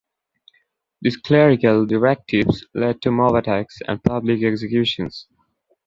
[1.03, 5.27] These clerical directives led to mob attacks and public executions.